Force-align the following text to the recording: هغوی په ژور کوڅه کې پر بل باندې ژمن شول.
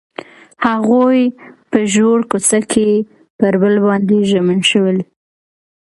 هغوی 0.67 1.19
په 1.69 1.77
ژور 1.93 2.19
کوڅه 2.29 2.59
کې 2.71 2.89
پر 3.37 3.53
بل 3.61 3.75
باندې 3.85 4.17
ژمن 4.29 4.59
شول. 4.69 4.97